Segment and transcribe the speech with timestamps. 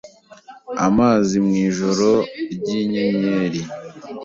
[0.87, 2.09] Amazi mwijoro
[2.53, 3.61] ryinyenyeri